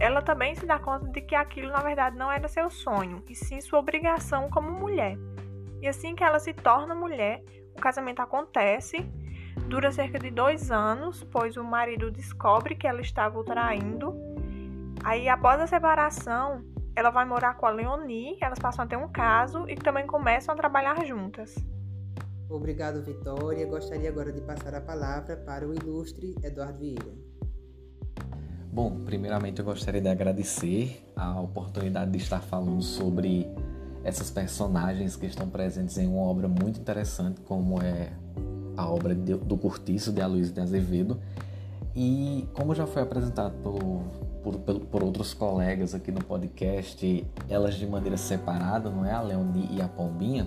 Ela 0.00 0.22
também 0.22 0.54
se 0.54 0.64
dá 0.64 0.78
conta 0.78 1.08
de 1.08 1.20
que 1.20 1.34
aquilo 1.34 1.72
na 1.72 1.80
verdade 1.80 2.16
não 2.16 2.30
era 2.30 2.46
seu 2.46 2.70
sonho, 2.70 3.22
e 3.28 3.34
sim 3.34 3.60
sua 3.60 3.80
obrigação 3.80 4.48
como 4.48 4.70
mulher. 4.70 5.18
E 5.80 5.88
assim 5.88 6.14
que 6.14 6.22
ela 6.22 6.38
se 6.38 6.52
torna 6.52 6.94
mulher, 6.94 7.42
o 7.76 7.80
casamento 7.80 8.20
acontece, 8.20 8.98
dura 9.68 9.90
cerca 9.92 10.18
de 10.18 10.30
dois 10.30 10.70
anos, 10.70 11.24
pois 11.24 11.56
o 11.56 11.64
marido 11.64 12.10
descobre 12.10 12.74
que 12.74 12.86
ela 12.86 13.00
estava 13.00 13.38
o 13.38 13.44
traindo. 13.44 14.14
Aí, 15.04 15.28
após 15.28 15.60
a 15.60 15.66
separação, 15.66 16.64
ela 16.94 17.10
vai 17.10 17.24
morar 17.24 17.54
com 17.54 17.66
a 17.66 17.70
Leonie, 17.70 18.36
elas 18.40 18.58
passam 18.58 18.84
a 18.84 18.88
ter 18.88 18.96
um 18.96 19.08
caso 19.08 19.68
e 19.68 19.76
também 19.76 20.06
começam 20.06 20.52
a 20.52 20.56
trabalhar 20.56 21.04
juntas. 21.04 21.54
Obrigado, 22.48 23.02
Vitória. 23.02 23.66
Gostaria 23.66 24.08
agora 24.08 24.32
de 24.32 24.40
passar 24.40 24.74
a 24.74 24.80
palavra 24.80 25.36
para 25.36 25.68
o 25.68 25.74
ilustre 25.74 26.34
Eduardo 26.42 26.78
Vieira. 26.78 27.27
Bom, 28.78 28.92
primeiramente 29.04 29.58
eu 29.58 29.64
gostaria 29.64 30.00
de 30.00 30.08
agradecer 30.08 31.04
a 31.16 31.40
oportunidade 31.40 32.12
de 32.12 32.18
estar 32.18 32.38
falando 32.38 32.80
sobre 32.80 33.44
essas 34.04 34.30
personagens 34.30 35.16
que 35.16 35.26
estão 35.26 35.48
presentes 35.48 35.98
em 35.98 36.06
uma 36.06 36.22
obra 36.22 36.46
muito 36.46 36.78
interessante, 36.78 37.40
como 37.40 37.82
é 37.82 38.12
a 38.76 38.88
obra 38.88 39.16
do 39.16 39.56
Curtiço 39.56 40.12
de 40.12 40.20
Aloysio 40.20 40.54
de 40.54 40.60
Azevedo. 40.60 41.18
E 41.96 42.46
como 42.54 42.72
já 42.72 42.86
foi 42.86 43.02
apresentado 43.02 43.60
pelo, 43.64 44.04
por, 44.44 44.54
por, 44.60 44.78
por, 44.78 45.02
outros 45.02 45.34
colegas 45.34 45.92
aqui 45.92 46.12
no 46.12 46.22
podcast, 46.22 47.26
elas 47.48 47.74
de 47.74 47.84
maneira 47.84 48.16
separada, 48.16 48.88
não 48.90 49.04
é? 49.04 49.10
A 49.10 49.20
Leonie 49.20 49.70
e 49.72 49.82
a 49.82 49.88
Pombinha. 49.88 50.46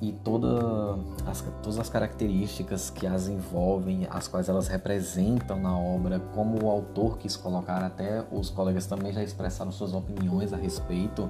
E 0.00 0.12
toda 0.12 0.96
as, 1.26 1.40
todas 1.62 1.78
as 1.78 1.88
características 1.88 2.88
que 2.88 3.06
as 3.06 3.26
envolvem, 3.26 4.06
as 4.08 4.28
quais 4.28 4.48
elas 4.48 4.68
representam 4.68 5.58
na 5.58 5.76
obra, 5.76 6.20
como 6.34 6.64
o 6.64 6.70
autor 6.70 7.18
quis 7.18 7.36
colocar, 7.36 7.82
até 7.82 8.24
os 8.30 8.48
colegas 8.48 8.86
também 8.86 9.12
já 9.12 9.22
expressaram 9.22 9.72
suas 9.72 9.92
opiniões 9.92 10.52
a 10.52 10.56
respeito 10.56 11.28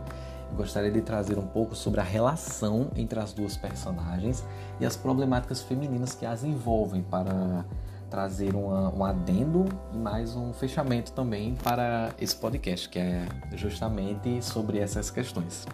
gostaria 0.57 0.91
de 0.91 1.01
trazer 1.01 1.39
um 1.39 1.47
pouco 1.47 1.75
sobre 1.75 2.01
a 2.01 2.05
relação 2.05 2.91
entre 2.97 3.19
as 3.19 3.33
duas 3.33 3.57
personagens 3.57 4.45
e 4.81 4.87
as 4.87 4.97
problemáticas 4.97 5.63
femininas 5.63 6.15
que 6.15 6.25
as 6.25 6.45
envolvem 6.45 7.03
para 7.03 7.65
trazer 8.09 8.55
uma, 8.55 8.93
um 8.95 9.05
adendo 9.05 9.67
e 9.93 9.99
mais 9.99 10.35
um 10.35 10.53
fechamento 10.53 11.13
também 11.13 11.55
para 11.57 12.15
esse 12.19 12.35
podcast, 12.35 12.89
que 12.89 12.99
é 12.99 13.27
justamente 13.55 14.43
sobre 14.43 14.79
essas 14.79 15.11
questões. 15.11 15.67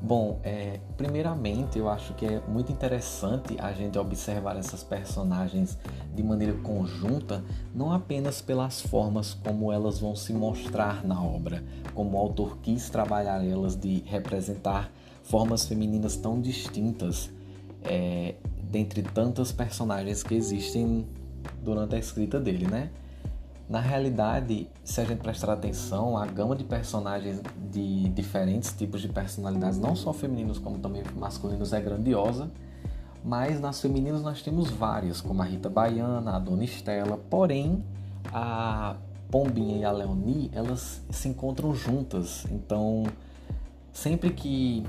Bom, 0.00 0.40
é, 0.44 0.78
primeiramente 0.96 1.78
eu 1.78 1.88
acho 1.88 2.12
que 2.14 2.26
é 2.26 2.40
muito 2.46 2.70
interessante 2.70 3.56
a 3.58 3.72
gente 3.72 3.98
observar 3.98 4.56
essas 4.56 4.84
personagens 4.84 5.76
de 6.14 6.22
maneira 6.22 6.52
conjunta, 6.58 7.42
não 7.74 7.92
apenas 7.92 8.40
pelas 8.40 8.80
formas 8.80 9.34
como 9.34 9.72
elas 9.72 9.98
vão 9.98 10.14
se 10.14 10.32
mostrar 10.32 11.04
na 11.04 11.20
obra, 11.20 11.64
como 11.94 12.16
o 12.16 12.20
autor 12.20 12.58
quis 12.58 12.90
trabalhar 12.90 13.44
elas 13.44 13.74
de 13.74 14.02
representar 14.06 14.92
formas 15.22 15.66
femininas 15.66 16.16
tão 16.16 16.40
distintas 16.40 17.30
é, 17.82 18.34
dentre 18.70 19.02
tantas 19.02 19.50
personagens 19.50 20.22
que 20.22 20.34
existem 20.34 21.06
durante 21.62 21.94
a 21.94 21.98
escrita 21.98 22.38
dele, 22.38 22.66
né? 22.66 22.90
Na 23.68 23.80
realidade, 23.80 24.68
se 24.84 25.00
a 25.00 25.04
gente 25.04 25.18
prestar 25.18 25.52
atenção, 25.52 26.16
a 26.16 26.24
gama 26.24 26.54
de 26.54 26.62
personagens 26.62 27.42
de 27.72 28.08
diferentes 28.10 28.72
tipos 28.72 29.02
de 29.02 29.08
personalidades, 29.08 29.76
não 29.78 29.96
só 29.96 30.12
femininos 30.12 30.58
como 30.58 30.78
também 30.78 31.02
masculinos, 31.16 31.72
é 31.72 31.80
grandiosa. 31.80 32.48
Mas 33.24 33.60
nas 33.60 33.80
femininas 33.80 34.22
nós 34.22 34.40
temos 34.40 34.70
várias, 34.70 35.20
como 35.20 35.42
a 35.42 35.44
Rita 35.44 35.68
Baiana, 35.68 36.36
a 36.36 36.38
Dona 36.38 36.62
Estela. 36.62 37.18
Porém, 37.28 37.82
a 38.32 38.94
Pombinha 39.32 39.78
e 39.78 39.84
a 39.84 39.90
Leonie, 39.90 40.48
elas 40.52 41.02
se 41.10 41.28
encontram 41.28 41.74
juntas. 41.74 42.46
Então, 42.52 43.02
sempre 43.92 44.30
que 44.30 44.84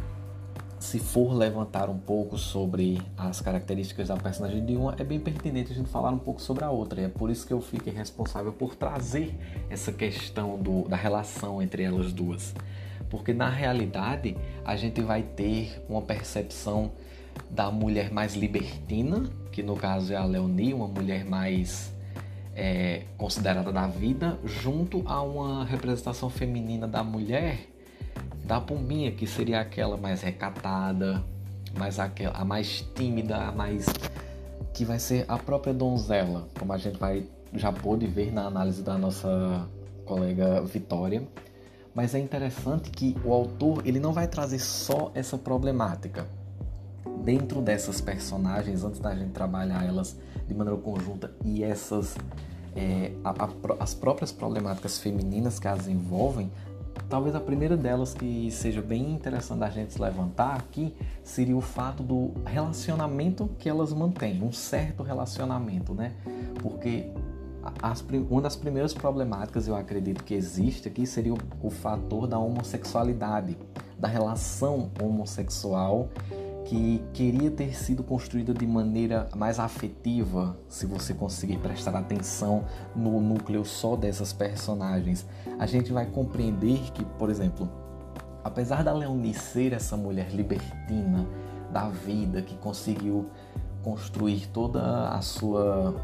se 0.80 1.00
for 1.00 1.34
levantar 1.34 1.90
um 1.90 1.98
pouco 1.98 2.38
sobre 2.38 3.02
as 3.18 3.42
características 3.42 4.10
da 4.10 4.16
personagem 4.16 4.64
de 4.64 4.76
uma, 4.76 4.96
é 4.98 5.04
bem 5.04 5.20
pertinente 5.20 5.72
a 5.72 5.76
gente 5.76 5.90
falar 5.90 6.12
um 6.12 6.20
pouco 6.20 6.42
sobre 6.42 6.64
a 6.64 6.70
outra. 6.70 7.02
E 7.02 7.06
é 7.06 7.10
por 7.10 7.30
isso 7.30 7.48
que 7.48 7.54
eu 7.54 7.62
fiquei 7.62 7.92
responsável 7.92 8.54
por 8.54 8.76
trazer 8.76 9.36
essa 9.70 9.92
questão 9.92 10.58
do, 10.58 10.88
da 10.88 10.96
relação 10.96 11.62
entre 11.62 11.84
elas 11.84 12.14
duas. 12.14 12.54
Porque 13.10 13.34
na 13.34 13.50
realidade 13.50 14.38
a 14.64 14.76
gente 14.76 15.02
vai 15.02 15.24
ter 15.24 15.84
uma 15.90 16.02
percepção 16.02 16.92
da 17.50 17.72
mulher 17.72 18.12
mais 18.12 18.36
libertina, 18.36 19.30
que 19.52 19.64
no 19.64 19.76
caso 19.76 20.14
é 20.14 20.16
a 20.16 20.26
Leonie, 20.26 20.74
uma 20.74 20.88
mulher 20.88 21.26
mais 21.26 21.92
é, 22.56 23.04
considerada 23.18 23.72
da 23.72 23.88
vida, 23.88 24.38
junto 24.44 25.04
a 25.06 25.22
uma 25.22 25.66
representação 25.66 26.30
feminina 26.30 26.88
da 26.88 27.04
mulher 27.04 27.68
da 28.46 28.60
pombinha, 28.60 29.12
que 29.12 29.28
seria 29.28 29.62
aquela 29.62 29.98
mais 29.98 30.22
recatada, 30.22 31.24
mais 31.78 32.00
aquela, 32.00 32.36
a 32.36 32.46
mais 32.46 32.86
tímida, 32.96 33.38
a 33.38 33.52
mais 33.52 33.86
que 34.74 34.86
vai 34.86 35.00
ser 35.00 35.26
a 35.28 35.38
própria 35.38 35.74
donzela, 35.74 36.48
como 36.58 36.72
a 36.74 36.78
gente 36.78 36.98
vai 36.98 37.26
já 37.54 37.72
pôde 37.72 38.06
ver 38.06 38.32
na 38.32 38.46
análise 38.46 38.84
da 38.84 38.98
nossa 38.98 39.68
colega 40.06 40.62
Vitória. 40.62 41.28
Mas 41.94 42.14
é 42.14 42.20
interessante 42.20 42.92
que 42.92 43.16
o 43.26 43.34
autor 43.34 43.82
ele 43.86 44.00
não 44.00 44.14
vai 44.14 44.28
trazer 44.28 44.60
só 44.60 45.12
essa 45.16 45.38
problemática. 45.38 46.28
Dentro 47.24 47.62
dessas 47.62 48.00
personagens, 48.00 48.84
antes 48.84 49.00
da 49.00 49.16
gente 49.16 49.32
trabalhar 49.32 49.84
elas 49.84 50.16
de 50.48 50.54
maneira 50.54 50.80
conjunta 50.80 51.32
e 51.44 51.64
essas 51.64 52.16
é, 52.76 53.12
a, 53.24 53.32
a, 53.32 53.50
as 53.80 53.96
próprias 53.96 54.32
problemáticas 54.32 55.00
femininas 55.00 55.58
que 55.58 55.68
as 55.68 55.88
envolvem, 55.88 56.52
Talvez 57.10 57.34
a 57.36 57.40
primeira 57.40 57.78
delas 57.78 58.14
que 58.14 58.52
seja 58.52 58.82
bem 58.82 59.14
interessante 59.14 59.64
a 59.64 59.70
gente 59.70 60.00
levantar 60.02 60.56
aqui 60.56 60.94
seria 61.24 61.56
o 61.56 61.62
fato 61.62 62.04
do 62.04 62.34
relacionamento 62.46 63.50
que 63.58 63.70
elas 63.70 63.94
mantêm, 63.94 64.44
um 64.44 64.52
certo 64.52 65.04
relacionamento, 65.04 65.94
né? 65.94 66.12
Porque 66.62 67.10
as, 67.82 68.04
uma 68.30 68.42
das 68.42 68.58
primeiras 68.58 68.94
problemáticas 68.94 69.68
eu 69.68 69.76
acredito 69.76 70.24
que 70.24 70.34
existe 70.34 70.90
aqui 70.90 71.06
seria 71.06 71.34
o, 71.34 71.38
o 71.64 71.70
fator 71.70 72.28
da 72.28 72.38
homossexualidade, 72.38 73.58
da 73.98 74.08
relação 74.08 74.92
homossexual 75.02 76.10
que 76.68 77.02
queria 77.14 77.50
ter 77.50 77.74
sido 77.74 78.04
construída 78.04 78.54
de 78.54 78.68
maneira 78.68 79.30
mais 79.34 79.58
afetiva, 79.58 80.58
se 80.68 80.86
você 80.86 81.14
conseguir 81.14 81.58
prestar 81.60 81.96
atenção 81.96 82.66
no 82.94 83.22
núcleo 83.22 83.64
só 83.64 83.96
dessas 83.96 84.34
personagens. 84.34 85.26
A 85.58 85.66
gente 85.66 85.94
vai 85.94 86.06
compreender 86.06 86.92
que, 86.92 87.06
por 87.06 87.30
exemplo, 87.30 87.70
apesar 88.44 88.84
da 88.84 88.92
Leonie 88.92 89.34
ser 89.34 89.72
essa 89.72 89.96
mulher 89.96 90.30
libertina 90.32 91.26
da 91.72 91.88
vida 91.88 92.42
que 92.42 92.58
conseguiu 92.58 93.30
construir 93.82 94.48
toda 94.48 95.08
a 95.08 95.22
sua 95.22 95.96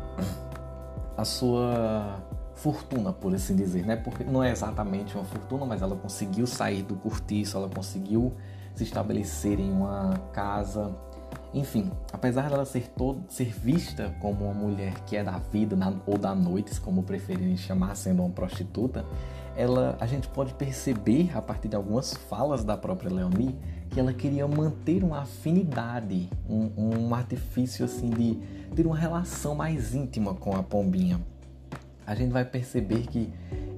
a 1.18 1.26
sua 1.26 2.24
fortuna, 2.56 3.12
por 3.12 3.36
assim 3.36 3.56
dizer, 3.56 3.86
né? 3.86 3.98
Porque 3.98 4.24
não 4.24 4.42
é 4.42 4.50
exatamente 4.50 5.14
uma 5.16 5.26
fortuna, 5.26 5.66
mas 5.66 5.82
ela 5.82 5.96
conseguiu 5.96 6.48
sair 6.48 6.84
do 6.84 6.96
cortiço, 6.96 7.58
ela 7.58 7.68
conseguiu 7.68 8.32
se 8.76 8.84
estabelecer 8.84 9.60
em 9.60 9.72
uma 9.72 10.18
casa. 10.32 10.96
Enfim, 11.54 11.92
apesar 12.12 12.50
dela 12.50 12.66
ser, 12.66 12.88
todo, 12.90 13.24
ser 13.30 13.54
vista 13.54 14.16
como 14.20 14.46
uma 14.46 14.54
mulher 14.54 14.94
que 15.06 15.16
é 15.16 15.24
da 15.24 15.38
vida 15.38 15.76
na, 15.76 15.94
ou 16.06 16.18
da 16.18 16.34
noite, 16.34 16.80
como 16.82 17.04
preferirem 17.04 17.56
chamar, 17.56 17.96
sendo 17.96 18.24
uma 18.24 18.32
prostituta, 18.32 19.06
ela, 19.56 19.96
a 20.00 20.08
gente 20.08 20.28
pode 20.28 20.54
perceber 20.56 21.30
a 21.38 21.42
partir 21.42 21.68
de 21.68 21.76
algumas 21.76 22.14
falas 22.14 22.64
da 22.64 22.76
própria 22.76 23.12
Leonie 23.12 23.56
que 23.92 24.00
ela 24.00 24.12
queria 24.12 24.48
manter 24.48 25.04
uma 25.04 25.20
afinidade, 25.22 26.28
um, 26.50 26.72
um 26.76 27.14
artifício 27.14 27.86
assim 27.86 28.10
de 28.10 28.40
ter 28.76 28.88
uma 28.88 28.98
relação 28.98 29.54
mais 29.54 29.94
íntima 29.94 30.34
com 30.34 30.56
a 30.56 30.64
pombinha. 30.64 31.22
A 32.06 32.16
gente 32.16 32.32
vai 32.32 32.46
perceber 32.46 33.08
que 33.08 33.30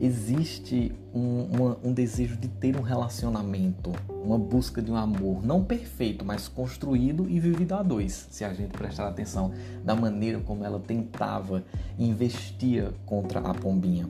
existe 0.01 0.91
um, 1.13 1.47
uma, 1.51 1.77
um, 1.83 1.93
desejo 1.93 2.35
de 2.35 2.47
ter 2.47 2.75
um 2.75 2.81
relacionamento, 2.81 3.91
uma 4.23 4.37
busca 4.37 4.81
de 4.81 4.91
um 4.91 4.95
amor, 4.95 5.45
não 5.45 5.63
perfeito, 5.63 6.25
mas 6.25 6.47
construído 6.47 7.29
e 7.29 7.39
vivido 7.39 7.73
a 7.73 7.81
dois, 7.81 8.27
se 8.29 8.43
a 8.43 8.53
gente 8.53 8.71
prestar 8.71 9.07
atenção 9.07 9.53
da 9.83 9.95
maneira 9.95 10.39
como 10.39 10.65
ela 10.65 10.79
tentava 10.79 11.63
investia 11.97 12.93
contra 13.05 13.39
a 13.39 13.53
pombinha. 13.53 14.07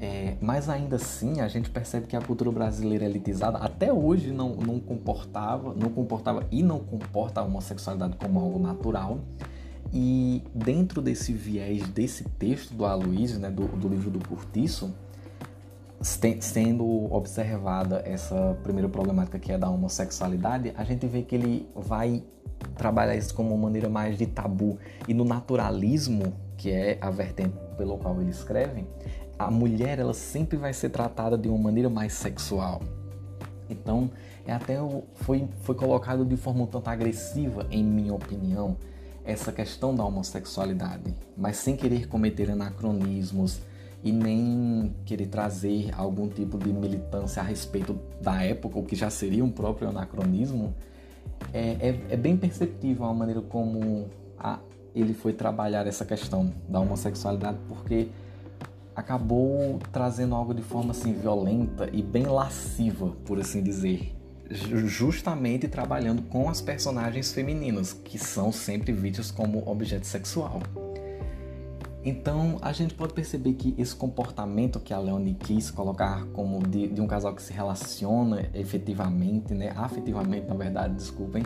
É, 0.00 0.36
mas 0.40 0.68
ainda 0.68 0.96
assim 0.96 1.40
a 1.40 1.46
gente 1.46 1.70
percebe 1.70 2.08
que 2.08 2.16
a 2.16 2.20
cultura 2.20 2.50
brasileira 2.50 3.04
elitizada 3.04 3.58
até 3.58 3.92
hoje 3.92 4.32
não, 4.32 4.50
não 4.56 4.80
comportava, 4.80 5.72
não 5.74 5.90
comportava 5.90 6.44
e 6.50 6.60
não 6.60 6.80
comporta 6.80 7.40
a 7.40 7.44
homossexualidade 7.44 8.16
como 8.16 8.40
algo 8.40 8.58
natural. 8.58 9.20
E 9.92 10.42
dentro 10.54 11.02
desse 11.02 11.32
viés 11.32 11.86
desse 11.88 12.24
texto 12.24 12.72
do 12.74 12.84
Aloysio, 12.86 13.38
né, 13.38 13.50
do, 13.50 13.66
do 13.68 13.88
livro 13.88 14.10
do 14.10 14.26
Curtiço, 14.26 14.94
sendo 16.00 17.12
observada 17.12 18.02
essa 18.04 18.58
primeira 18.62 18.88
problemática 18.88 19.38
que 19.38 19.52
é 19.52 19.58
da 19.58 19.68
homossexualidade, 19.68 20.72
a 20.76 20.82
gente 20.84 21.06
vê 21.06 21.22
que 21.22 21.34
ele 21.34 21.68
vai 21.76 22.22
trabalhar 22.74 23.14
isso 23.16 23.34
como 23.34 23.54
uma 23.54 23.64
maneira 23.64 23.88
mais 23.88 24.16
de 24.16 24.26
tabu. 24.26 24.78
E 25.06 25.14
no 25.14 25.24
naturalismo, 25.24 26.32
que 26.56 26.70
é 26.70 26.98
a 27.00 27.10
vertente 27.10 27.54
pelo 27.76 27.98
qual 27.98 28.20
ele 28.20 28.30
escreve, 28.30 28.86
a 29.38 29.50
mulher 29.50 29.98
ela 29.98 30.14
sempre 30.14 30.56
vai 30.56 30.72
ser 30.72 30.88
tratada 30.88 31.36
de 31.36 31.48
uma 31.48 31.58
maneira 31.58 31.90
mais 31.90 32.14
sexual. 32.14 32.80
Então, 33.68 34.10
é 34.46 34.52
até 34.52 34.76
foi, 35.14 35.48
foi 35.62 35.74
colocado 35.74 36.24
de 36.24 36.36
forma 36.36 36.64
um 36.64 36.66
tanto 36.66 36.88
agressiva, 36.88 37.66
em 37.70 37.84
minha 37.84 38.14
opinião, 38.14 38.76
essa 39.24 39.52
questão 39.52 39.94
da 39.94 40.04
homossexualidade, 40.04 41.14
mas 41.36 41.56
sem 41.56 41.76
querer 41.76 42.08
cometer 42.08 42.50
anacronismos 42.50 43.60
e 44.02 44.10
nem 44.10 44.94
querer 45.04 45.26
trazer 45.26 45.90
algum 45.96 46.28
tipo 46.28 46.58
de 46.58 46.72
militância 46.72 47.40
a 47.40 47.44
respeito 47.44 47.98
da 48.20 48.42
época, 48.42 48.78
o 48.78 48.82
que 48.82 48.96
já 48.96 49.10
seria 49.10 49.44
um 49.44 49.50
próprio 49.50 49.88
anacronismo, 49.88 50.74
é, 51.52 51.76
é, 51.80 52.00
é 52.10 52.16
bem 52.16 52.36
perceptível 52.36 53.04
a 53.04 53.14
maneira 53.14 53.40
como 53.40 54.08
a, 54.38 54.58
ele 54.94 55.14
foi 55.14 55.32
trabalhar 55.32 55.86
essa 55.86 56.04
questão 56.04 56.52
da 56.68 56.80
homossexualidade, 56.80 57.58
porque 57.68 58.08
acabou 58.94 59.78
trazendo 59.92 60.34
algo 60.34 60.52
de 60.52 60.62
forma 60.62 60.90
assim 60.90 61.12
violenta 61.12 61.88
e 61.92 62.02
bem 62.02 62.24
lasciva, 62.24 63.14
por 63.24 63.38
assim 63.38 63.62
dizer, 63.62 64.14
justamente 64.50 65.68
trabalhando 65.68 66.22
com 66.22 66.48
as 66.48 66.60
personagens 66.60 67.32
femininas, 67.32 67.92
que 67.92 68.18
são 68.18 68.52
sempre 68.52 68.92
vistas 68.92 69.30
como 69.30 69.62
objeto 69.68 70.06
sexual. 70.06 70.60
Então 72.04 72.58
a 72.60 72.72
gente 72.72 72.94
pode 72.94 73.12
perceber 73.14 73.52
que 73.54 73.74
esse 73.78 73.94
comportamento 73.94 74.80
que 74.80 74.92
a 74.92 74.98
Leonie 74.98 75.34
quis 75.34 75.70
colocar 75.70 76.26
como 76.32 76.66
de, 76.66 76.88
de 76.88 77.00
um 77.00 77.06
casal 77.06 77.32
que 77.34 77.42
se 77.42 77.52
relaciona 77.52 78.50
efetivamente, 78.54 79.54
né, 79.54 79.72
afetivamente 79.76 80.48
na 80.48 80.54
verdade, 80.54 80.94
desculpem, 80.94 81.44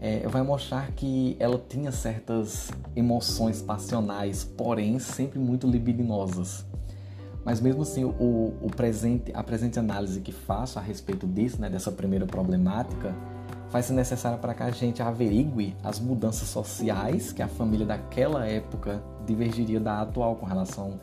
é, 0.00 0.26
vai 0.26 0.42
mostrar 0.42 0.90
que 0.92 1.36
ela 1.38 1.62
tinha 1.68 1.92
certas 1.92 2.70
emoções 2.96 3.62
passionais, 3.62 4.42
porém 4.42 4.98
sempre 4.98 5.38
muito 5.38 5.68
libidinosas. 5.68 6.64
Mas 7.44 7.60
mesmo 7.60 7.82
assim, 7.82 8.04
o, 8.04 8.54
o 8.60 8.70
presente, 8.74 9.32
a 9.34 9.42
presente 9.42 9.78
análise 9.78 10.20
que 10.20 10.32
faço 10.32 10.78
a 10.78 10.82
respeito 10.82 11.26
disso, 11.26 11.60
né, 11.60 11.70
dessa 11.70 11.90
primeira 11.90 12.26
problemática, 12.26 13.14
vai 13.70 13.82
ser 13.82 13.92
necessária 13.92 14.36
para 14.36 14.52
que 14.52 14.62
a 14.62 14.70
gente 14.70 15.00
averigue 15.00 15.76
as 15.82 16.00
mudanças 16.00 16.48
sociais 16.48 17.32
que 17.32 17.42
a 17.42 17.48
família 17.48 17.86
daquela 17.86 18.46
época 18.46 19.02
divergiria 19.24 19.80
da 19.80 20.02
atual 20.02 20.36
com 20.36 20.44
relação 20.44 21.00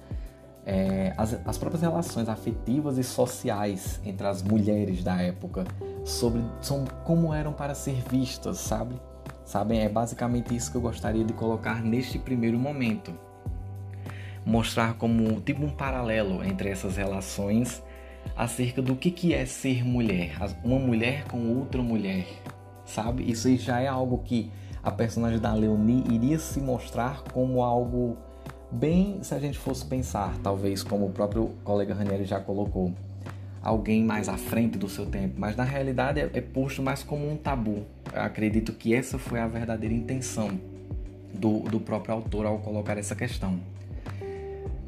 é, 0.66 1.14
às 1.18 1.58
próprias 1.58 1.82
relações 1.82 2.28
afetivas 2.28 2.98
e 2.98 3.04
sociais 3.04 4.02
entre 4.06 4.28
as 4.28 4.44
mulheres 4.44 5.02
da 5.02 5.22
época 5.22 5.64
sobre, 6.04 6.44
sobre 6.62 6.92
como 7.06 7.34
eram 7.34 7.54
para 7.54 7.74
ser 7.74 8.04
vistas, 8.10 8.58
sabe? 8.58 9.00
Sabem, 9.46 9.80
é 9.80 9.88
basicamente 9.88 10.54
isso 10.54 10.70
que 10.70 10.76
eu 10.76 10.82
gostaria 10.82 11.24
de 11.24 11.32
colocar 11.32 11.82
neste 11.82 12.20
primeiro 12.20 12.60
momento. 12.60 13.14
Mostrar 14.48 14.94
como 14.94 15.42
tipo 15.42 15.66
um 15.66 15.70
paralelo 15.70 16.42
entre 16.42 16.70
essas 16.70 16.96
relações 16.96 17.84
acerca 18.34 18.82
do 18.82 18.96
que, 18.96 19.12
que 19.12 19.34
é 19.34 19.46
ser 19.46 19.84
mulher, 19.84 20.38
uma 20.64 20.80
mulher 20.80 21.26
com 21.26 21.58
outra 21.58 21.82
mulher, 21.82 22.26
sabe? 22.86 23.30
Isso 23.30 23.54
já 23.58 23.82
é 23.82 23.88
algo 23.88 24.20
que 24.20 24.50
a 24.82 24.90
personagem 24.90 25.38
da 25.38 25.54
Leonie 25.54 26.02
iria 26.10 26.40
se 26.40 26.62
mostrar 26.62 27.24
como 27.34 27.62
algo 27.62 28.16
bem, 28.72 29.20
se 29.22 29.36
a 29.36 29.40
gente 29.40 29.58
fosse 29.58 29.86
pensar, 29.86 30.34
talvez 30.42 30.82
como 30.82 31.08
o 31.08 31.10
próprio 31.10 31.52
colega 31.64 31.94
Ranieri 31.94 32.24
já 32.24 32.40
colocou, 32.40 32.94
alguém 33.62 34.02
mais 34.02 34.30
à 34.30 34.38
frente 34.38 34.78
do 34.78 34.88
seu 34.88 35.06
tempo, 35.06 35.36
mas 35.38 35.58
na 35.58 35.66
realidade 35.66 36.22
é, 36.22 36.30
é 36.34 36.42
posto 36.42 36.82
mais 36.82 37.04
como 37.04 37.30
um 37.30 37.36
tabu. 37.36 37.86
Eu 38.14 38.22
acredito 38.22 38.72
que 38.72 38.94
essa 38.94 39.20
foi 39.20 39.42
a 39.42 39.48
verdadeira 39.48 39.94
intenção 39.94 40.58
do, 41.34 41.60
do 41.64 41.82
próprio 41.82 42.14
autor 42.16 42.46
ao 42.46 42.60
colocar 42.60 42.98
essa 42.98 43.14
questão. 43.14 43.60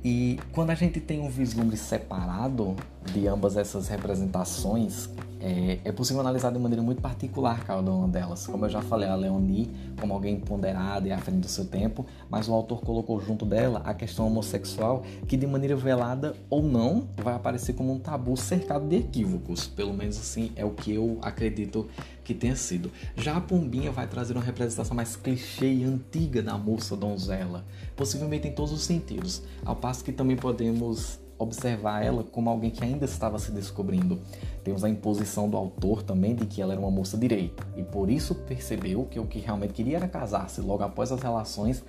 E 0.03 0.39
quando 0.53 0.69
a 0.69 0.75
gente 0.75 0.99
tem 0.99 1.19
um 1.19 1.29
vislumbre 1.29 1.75
separado 1.75 2.75
de 3.13 3.27
ambas 3.27 3.57
essas 3.57 3.87
representações, 3.87 5.09
é, 5.41 5.79
é, 5.85 5.91
possível 5.91 6.21
analisar 6.21 6.51
de 6.51 6.59
maneira 6.59 6.83
muito 6.83 7.01
particular 7.01 7.63
cada 7.63 7.91
uma 7.91 8.07
delas. 8.07 8.45
Como 8.45 8.65
eu 8.65 8.69
já 8.69 8.81
falei, 8.81 9.07
a 9.07 9.15
Leonie 9.15 9.69
como 9.99 10.13
alguém 10.13 10.39
ponderada 10.39 11.07
e 11.07 11.11
à 11.11 11.17
frente 11.17 11.39
do 11.39 11.47
seu 11.47 11.65
tempo, 11.65 12.05
mas 12.29 12.47
o 12.47 12.53
autor 12.53 12.81
colocou 12.81 13.19
junto 13.19 13.45
dela 13.45 13.81
a 13.85 13.93
questão 13.93 14.27
homossexual, 14.27 15.03
que 15.27 15.37
de 15.37 15.45
maneira 15.45 15.75
velada 15.75 16.35
ou 16.49 16.63
não 16.63 17.07
vai 17.17 17.35
aparecer 17.35 17.73
como 17.73 17.93
um 17.93 17.99
tabu 17.99 18.35
cercado 18.37 18.87
de 18.87 18.97
equívocos. 18.97 19.67
Pelo 19.67 19.93
menos 19.93 20.17
assim 20.17 20.51
é 20.55 20.65
o 20.65 20.71
que 20.71 20.93
eu 20.93 21.17
acredito 21.21 21.87
que 22.23 22.33
tenha 22.33 22.55
sido. 22.55 22.91
Já 23.15 23.37
a 23.37 23.41
Pombinha 23.41 23.91
vai 23.91 24.07
trazer 24.07 24.33
uma 24.33 24.43
representação 24.43 24.95
mais 24.95 25.15
clichê 25.15 25.71
e 25.71 25.83
antiga 25.83 26.41
da 26.41 26.57
moça 26.57 26.95
donzela, 26.95 27.65
possivelmente 27.95 28.47
em 28.47 28.51
todos 28.51 28.71
os 28.71 28.83
sentidos, 28.83 29.41
ao 29.65 29.75
passo 29.75 30.03
que 30.03 30.11
também 30.11 30.37
podemos 30.37 31.19
observar 31.39 32.03
ela 32.03 32.23
como 32.23 32.49
alguém 32.49 32.69
que 32.69 32.83
ainda 32.83 33.05
estava 33.05 33.39
se 33.39 33.51
descobrindo. 33.51 34.19
Temos 34.63 34.83
a 34.83 34.89
imposição 34.89 35.49
do 35.49 35.55
autor 35.57 36.03
também 36.03 36.35
de 36.35 36.45
que 36.45 36.61
ela 36.61 36.73
era 36.73 36.81
uma 36.81 36.91
moça 36.91 37.17
direita 37.17 37.65
e 37.75 37.81
por 37.81 38.09
isso 38.09 38.35
percebeu 38.35 39.05
que 39.05 39.19
o 39.19 39.25
que 39.25 39.39
realmente 39.39 39.73
queria 39.73 39.97
era 39.97 40.07
casar-se 40.07 40.59
logo 40.61 40.83
após 40.83 41.11
as 41.11 41.21
relações 41.21 41.83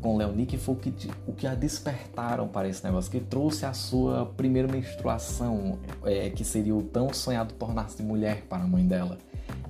com 0.00 0.16
Leonie, 0.16 0.46
que 0.46 0.56
foi 0.56 0.74
o 0.74 0.78
que, 0.78 1.10
o 1.26 1.32
que 1.32 1.46
a 1.46 1.54
despertaram 1.54 2.48
para 2.48 2.68
esse 2.68 2.84
negócio, 2.84 3.10
que 3.10 3.20
trouxe 3.20 3.64
a 3.64 3.72
sua 3.72 4.26
primeira 4.26 4.70
menstruação, 4.70 5.78
é, 6.04 6.30
que 6.30 6.44
seria 6.44 6.74
o 6.74 6.82
tão 6.82 7.12
sonhado 7.12 7.54
tornar-se 7.54 8.02
mulher 8.02 8.42
para 8.48 8.62
a 8.62 8.66
mãe 8.66 8.86
dela. 8.86 9.18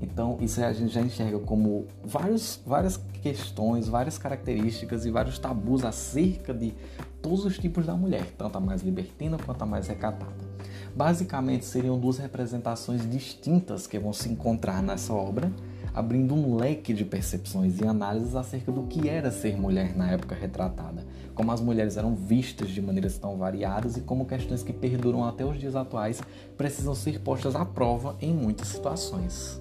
Então, 0.02 0.38
isso 0.40 0.62
a 0.62 0.72
gente 0.72 0.92
já 0.92 1.00
enxerga 1.00 1.38
como 1.40 1.87
vários, 2.02 2.61
várias 2.66 2.96
questões, 3.22 3.87
várias 3.88 4.16
características 4.16 5.04
e 5.04 5.11
vários 5.11 5.38
tabus 5.38 5.85
acerca 5.85 6.54
de 6.54 6.74
todos 7.22 7.44
os 7.44 7.59
tipos 7.59 7.87
da 7.87 7.94
mulher, 7.94 8.26
tanto 8.37 8.56
a 8.56 8.61
mais 8.61 8.83
libertina 8.83 9.38
quanto 9.38 9.62
a 9.62 9.66
mais 9.66 9.87
recatada. 9.88 10.50
Basicamente, 10.94 11.64
seriam 11.64 11.98
duas 11.98 12.18
representações 12.18 13.09
distintas 13.09 13.87
que 13.87 13.98
vão 13.98 14.12
se 14.12 14.28
encontrar 14.28 14.83
nessa 14.83 15.12
obra, 15.12 15.52
abrindo 15.94 16.35
um 16.35 16.56
leque 16.56 16.92
de 16.92 17.04
percepções 17.04 17.80
e 17.80 17.87
análises 17.87 18.35
acerca 18.35 18.70
do 18.70 18.85
que 18.85 19.09
era 19.09 19.30
ser 19.30 19.56
mulher 19.56 19.96
na 19.96 20.11
época 20.11 20.35
retratada, 20.35 21.04
como 21.35 21.50
as 21.52 21.61
mulheres 21.61 21.96
eram 21.96 22.14
vistas 22.14 22.70
de 22.70 22.83
maneiras 22.83 23.18
tão 23.18 23.37
variadas 23.37 23.96
e 23.96 24.00
como 24.00 24.26
questões 24.26 24.62
que 24.62 24.72
perduram 24.72 25.24
até 25.24 25.44
os 25.44 25.59
dias 25.59 25.74
atuais 25.76 26.20
precisam 26.56 26.94
ser 26.94 27.20
postas 27.20 27.54
à 27.54 27.64
prova 27.64 28.16
em 28.20 28.33
muitas 28.35 28.68
situações. 28.68 29.61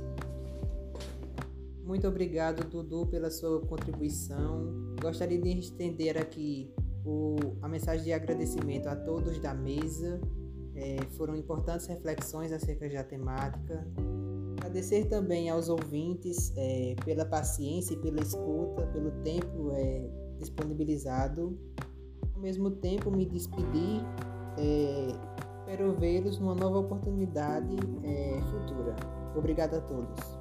Muito 1.83 2.07
obrigado, 2.07 2.69
Dudu, 2.69 3.07
pela 3.07 3.31
sua 3.31 3.61
contribuição. 3.61 4.93
Gostaria 5.01 5.41
de 5.41 5.57
estender 5.57 6.19
aqui 6.19 6.71
o, 7.09 7.35
a 7.61 7.67
mensagem 7.67 8.05
de 8.05 8.13
agradecimento 8.13 8.87
a 8.87 8.95
todos 8.95 9.39
da 9.39 9.53
mesa. 9.53 10.21
É, 10.75 10.97
foram 11.17 11.35
importantes 11.35 11.87
reflexões 11.87 12.53
acerca 12.53 12.87
da 12.87 13.03
temática. 13.03 13.85
Agradecer 14.57 15.05
também 15.05 15.49
aos 15.49 15.67
ouvintes 15.67 16.53
é, 16.55 16.95
pela 17.03 17.25
paciência 17.25 17.95
e 17.95 17.97
pela 17.97 18.21
escuta, 18.21 18.85
pelo 18.93 19.11
tempo 19.23 19.71
é, 19.73 20.09
disponibilizado. 20.37 21.57
Ao 22.35 22.41
mesmo 22.41 22.71
tempo, 22.71 23.11
me 23.11 23.25
despedir. 23.25 24.01
É, 24.57 25.07
espero 25.59 25.93
vê-los 25.97 26.39
numa 26.39 26.55
nova 26.55 26.79
oportunidade 26.79 27.75
é, 28.03 28.39
futura. 28.51 28.95
Obrigado 29.35 29.75
a 29.75 29.81
todos. 29.81 30.38